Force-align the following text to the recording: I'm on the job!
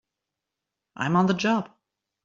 I'm 0.95 1.15
on 1.15 1.27
the 1.27 1.35
job! 1.35 1.69